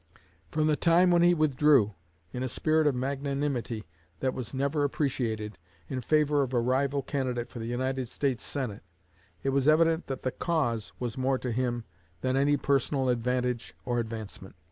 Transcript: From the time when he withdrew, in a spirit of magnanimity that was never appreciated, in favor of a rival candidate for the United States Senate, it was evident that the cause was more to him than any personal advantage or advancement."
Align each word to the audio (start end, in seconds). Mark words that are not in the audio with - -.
From 0.49 0.65
the 0.65 0.75
time 0.75 1.11
when 1.11 1.21
he 1.21 1.35
withdrew, 1.35 1.93
in 2.33 2.41
a 2.41 2.47
spirit 2.47 2.87
of 2.87 2.95
magnanimity 2.95 3.85
that 4.19 4.33
was 4.33 4.51
never 4.51 4.83
appreciated, 4.83 5.59
in 5.89 6.01
favor 6.01 6.41
of 6.41 6.55
a 6.55 6.59
rival 6.59 7.03
candidate 7.03 7.51
for 7.51 7.59
the 7.59 7.67
United 7.67 8.07
States 8.07 8.43
Senate, 8.43 8.81
it 9.43 9.49
was 9.49 9.67
evident 9.67 10.07
that 10.07 10.23
the 10.23 10.31
cause 10.31 10.91
was 10.99 11.19
more 11.19 11.37
to 11.37 11.51
him 11.51 11.83
than 12.21 12.35
any 12.35 12.57
personal 12.57 13.09
advantage 13.09 13.75
or 13.85 13.99
advancement." 13.99 14.55